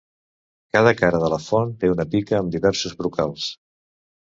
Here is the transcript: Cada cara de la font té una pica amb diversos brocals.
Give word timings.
Cada 0.77 0.93
cara 1.01 1.21
de 1.25 1.29
la 1.35 1.39
font 1.49 1.77
té 1.85 1.95
una 1.99 2.09
pica 2.17 2.41
amb 2.41 2.59
diversos 2.59 3.01
brocals. 3.05 3.51